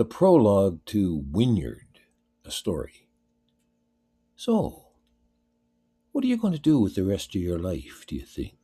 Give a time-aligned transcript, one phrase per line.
[0.00, 2.00] The prologue to Wynyard,
[2.46, 3.06] a story.
[4.34, 4.84] So,
[6.12, 8.56] what are you going to do with the rest of your life, do you think?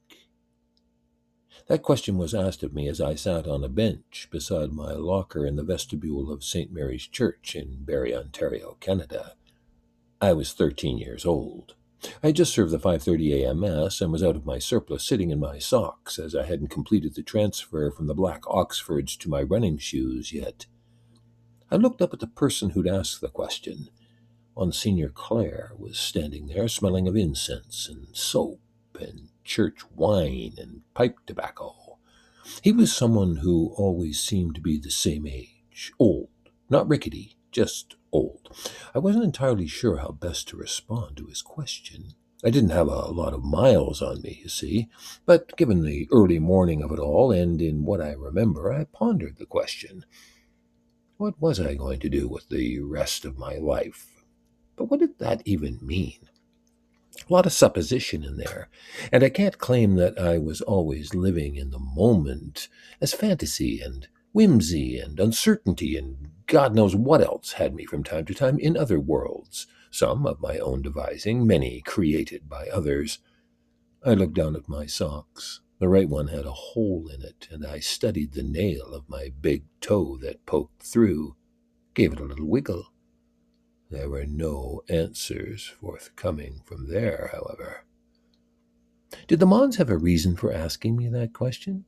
[1.69, 5.45] That question was asked of me as I sat on a bench beside my locker
[5.45, 6.73] in the vestibule of St.
[6.73, 9.35] Mary's Church in Barrie, Ontario, Canada.
[10.23, 11.75] I was 13 years old.
[12.23, 13.61] I had just served the 5:30 a.m.
[13.61, 17.15] mass and was out of my surplice sitting in my socks as I hadn't completed
[17.15, 20.65] the transfer from the black Oxfords to my running shoes yet.
[21.71, 23.89] I looked up at the person who'd asked the question.
[24.57, 28.61] Monsignor Clare was standing there, smelling of incense and soap
[29.01, 31.99] and church wine and pipe tobacco.
[32.63, 36.29] He was someone who always seemed to be the same age, old,
[36.71, 38.49] not rickety, just old.
[38.95, 42.15] I wasn't entirely sure how best to respond to his question.
[42.45, 44.89] I didn't have a lot of miles on me, you see,
[45.25, 49.39] but given the early morning of it all, and in what I remember, I pondered
[49.39, 50.05] the question.
[51.19, 54.23] What was I going to do with the rest of my life?
[54.77, 56.29] But what did that even mean?
[57.19, 58.69] A lot of supposition in there,
[59.11, 62.69] and I can't claim that I was always living in the moment,
[63.01, 68.27] as fantasy and whimsy and uncertainty and God knows what else had me from time
[68.27, 73.21] to time in other worlds, some of my own devising, many created by others.
[74.05, 75.61] I looked down at my socks.
[75.79, 79.31] The right one had a hole in it, and I studied the nail of my
[79.41, 81.37] big toe that poked through,
[81.93, 82.93] gave it a little wiggle.
[83.91, 87.85] There were no answers forthcoming from there, however.
[89.29, 91.85] Did the Mons have a reason for asking me that question?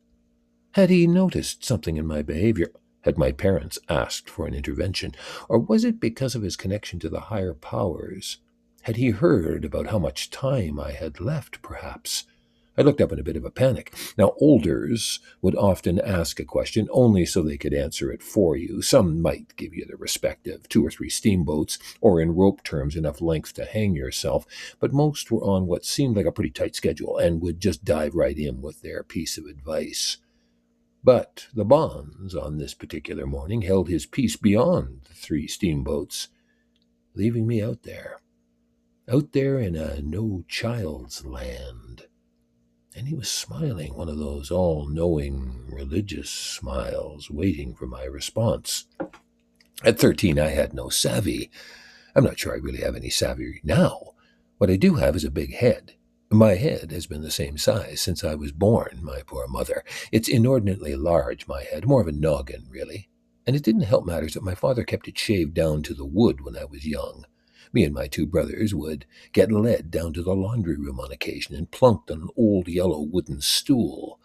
[0.72, 2.72] Had he noticed something in my behavior?
[3.03, 5.14] Had my parents asked for an intervention?
[5.48, 8.39] Or was it because of his connection to the higher powers?
[8.83, 12.25] Had he heard about how much time I had left, perhaps?
[12.79, 13.93] I looked up in a bit of a panic.
[14.17, 18.83] Now, olders would often ask a question only so they could answer it for you.
[18.83, 23.21] Some might give you the respective two or three steamboats, or in rope terms, enough
[23.21, 24.47] length to hang yourself,
[24.79, 28.15] but most were on what seemed like a pretty tight schedule and would just dive
[28.15, 30.19] right in with their piece of advice.
[31.03, 36.28] But the Mons on this particular morning held his peace beyond the three steamboats,
[37.12, 38.21] leaving me out there,
[39.10, 42.06] out there in a no child's land
[42.98, 48.86] and he was smiling one of those all knowing religious smiles, waiting for my response.
[49.84, 51.48] At 13, I had no savvy.
[52.16, 54.14] I'm not sure I really have any savvy now.
[54.59, 55.94] What I do have is a big head.
[56.28, 59.84] My head has been the same size since I was born, my poor mother.
[60.10, 63.09] It's inordinately large, my head, more of a noggin, really.
[63.47, 66.41] And it didn't help matters that my father kept it shaved down to the wood
[66.41, 67.25] when I was young.
[67.73, 71.55] Me and my two brothers would get led down to the laundry room on occasion
[71.55, 74.19] and plunked on an old yellow wooden stool.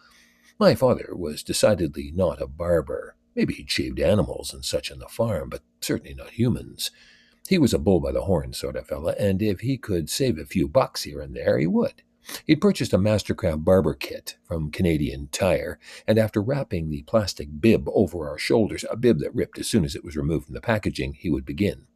[0.58, 3.16] My father was decidedly not a barber.
[3.34, 6.90] Maybe he'd shaved animals and such on the farm, but certainly not humans.
[7.48, 10.38] He was a bull by the horn sort of fella, and if he could save
[10.38, 12.02] a few bucks here and there, he would.
[12.46, 17.86] He'd purchased a Mastercraft barber kit from Canadian Tire, and after wrapping the plastic bib
[17.92, 20.60] over our shoulders, a bib that ripped as soon as it was removed from the
[20.62, 21.86] packaging, he would begin.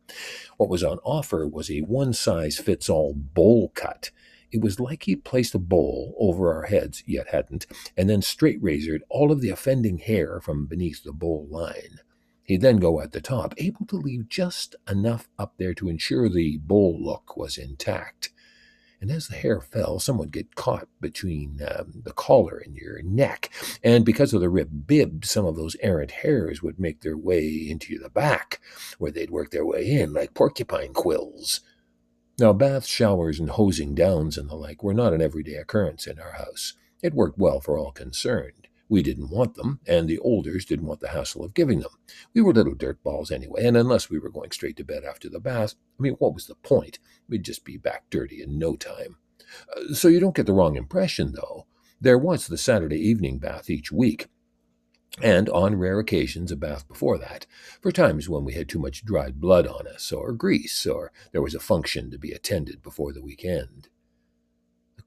[0.56, 4.10] What was on offer was a one size fits all bowl cut.
[4.50, 8.62] It was like he'd placed a bowl over our heads, yet hadn't, and then straight
[8.62, 12.00] razored all of the offending hair from beneath the bowl line.
[12.44, 16.30] He'd then go at the top, able to leave just enough up there to ensure
[16.30, 18.27] the bowl look was intact
[19.00, 23.00] and as the hair fell, some would get caught between um, the collar and your
[23.02, 23.50] neck.
[23.82, 27.46] And because of the ripped bib, some of those errant hairs would make their way
[27.46, 28.60] into the back,
[28.98, 31.60] where they'd work their way in like porcupine quills.
[32.38, 36.20] Now, baths, showers, and hosing downs and the like were not an everyday occurrence in
[36.20, 36.74] our house.
[37.02, 38.67] It worked well for all concerned.
[38.88, 41.90] We didn't want them, and the olders didn't want the hassle of giving them.
[42.34, 45.28] We were little dirt balls anyway, and unless we were going straight to bed after
[45.28, 46.98] the bath, I mean, what was the point?
[47.28, 49.16] We'd just be back dirty in no time.
[49.76, 51.66] Uh, so you don't get the wrong impression, though.
[52.00, 54.28] There was the Saturday evening bath each week,
[55.20, 57.46] and on rare occasions a bath before that,
[57.82, 61.42] for times when we had too much dried blood on us, or grease, or there
[61.42, 63.88] was a function to be attended before the weekend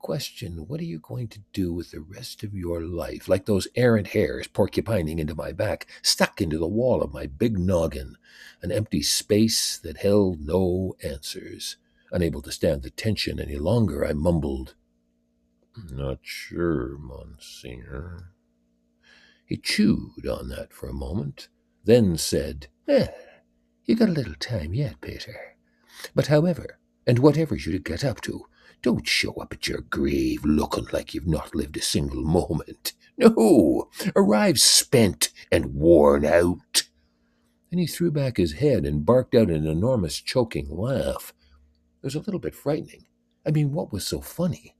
[0.01, 3.27] question, what are you going to do with the rest of your life?
[3.27, 7.57] Like those errant hairs porcupining into my back, stuck into the wall of my big
[7.57, 8.17] noggin,
[8.61, 11.77] an empty space that held no answers.
[12.11, 14.75] Unable to stand the tension any longer, I mumbled,
[15.91, 18.33] Not sure, Monsignor.
[19.45, 21.47] He chewed on that for a moment,
[21.85, 23.07] then said, Eh,
[23.85, 25.55] you got a little time yet, Peter.
[26.13, 28.45] But however, and whatever you get up to,
[28.81, 32.93] don't show up at your grave looking like you've not lived a single moment.
[33.17, 36.83] No, arrive spent and worn out.
[37.69, 41.33] Then he threw back his head and barked out an enormous choking laugh.
[42.01, 43.05] It was a little bit frightening.
[43.45, 44.75] I mean, what was so funny?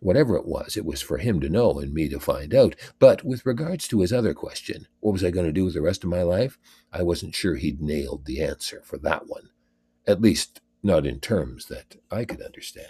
[0.00, 2.76] Whatever it was, it was for him to know and me to find out.
[2.98, 5.80] But with regards to his other question, what was I going to do with the
[5.80, 6.58] rest of my life?
[6.92, 9.48] I wasn't sure he'd nailed the answer for that one.
[10.06, 12.86] At least, not in terms that I could understand.